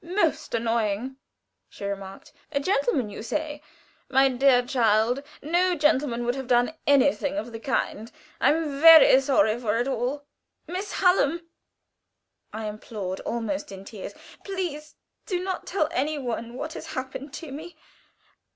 [0.03, 1.17] "Most annoying!"
[1.69, 2.33] she remarked.
[2.51, 3.61] "A gentleman, you say.
[4.09, 8.11] My dear child, no gentleman would have done anything of the kind.
[8.39, 10.23] I am very sorry for it all."
[10.65, 11.47] "Miss Hallam,"
[12.51, 14.95] I implored, almost in tears, "please
[15.27, 17.77] do not tell any one what has happened to me.